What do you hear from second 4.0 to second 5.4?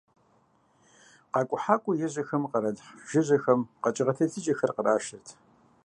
телъыджэхэр кърашырт.